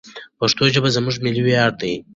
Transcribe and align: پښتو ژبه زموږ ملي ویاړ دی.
پښتو 0.39 0.63
ژبه 0.73 0.89
زموږ 0.95 1.15
ملي 1.23 1.41
ویاړ 1.45 1.71
دی. 1.81 1.93